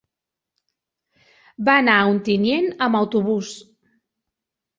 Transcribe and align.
Va 1.67 1.75
anar 1.81 1.97
a 1.99 2.07
Ontinyent 2.15 2.67
amb 2.87 3.01
autobús. 3.01 3.53